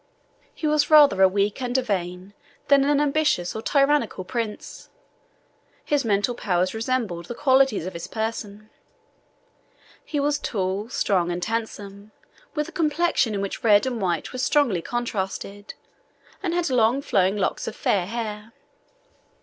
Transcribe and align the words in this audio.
He 0.55 0.65
was 0.65 0.89
rather 0.89 1.21
a 1.21 1.27
weak 1.27 1.61
and 1.61 1.77
a 1.77 1.83
vain 1.83 2.33
than 2.69 2.83
an 2.85 2.99
ambitious 2.99 3.55
or 3.55 3.61
tyrannical 3.61 4.23
prince. 4.23 4.89
His 5.85 6.03
mental 6.03 6.33
powers 6.33 6.73
resembled 6.73 7.25
the 7.27 7.35
qualities 7.35 7.85
of 7.85 7.93
his 7.93 8.07
person. 8.07 8.71
He 10.03 10.19
was 10.19 10.39
tall, 10.39 10.89
strong, 10.89 11.31
and 11.31 11.45
handsome, 11.45 12.13
with 12.55 12.67
a 12.67 12.71
complexion 12.71 13.35
in 13.35 13.41
which 13.41 13.63
red 13.63 13.85
and 13.85 14.01
white 14.01 14.33
were 14.33 14.39
strongly 14.39 14.81
contrasted, 14.81 15.75
and 16.41 16.55
had 16.55 16.71
long 16.71 17.03
flowing 17.03 17.37
locks 17.37 17.67
of 17.67 17.75
fair 17.75 18.07
hair. 18.07 18.53